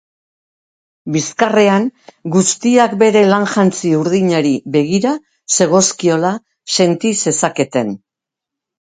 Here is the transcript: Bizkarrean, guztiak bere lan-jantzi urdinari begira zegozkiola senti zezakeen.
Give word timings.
Bizkarrean, 1.15 1.83
guztiak 2.35 2.95
bere 3.03 3.21
lan-jantzi 3.31 3.91
urdinari 3.97 4.55
begira 4.77 5.11
zegozkiola 5.59 6.33
senti 6.79 7.13
zezakeen. 7.27 7.93